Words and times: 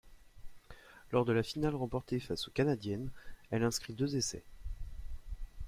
Lors 1.11 1.25
de 1.25 1.31
la 1.31 1.43
finale 1.43 1.75
remportée 1.75 2.19
face 2.19 2.47
aux 2.47 2.51
Canadiennes, 2.51 3.11
elle 3.51 3.61
inscrit 3.61 3.93
deux 3.93 4.15
essais. 4.15 4.43